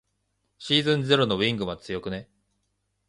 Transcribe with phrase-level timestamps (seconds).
[0.57, 2.27] シーズンゼロのウィングマン強くね。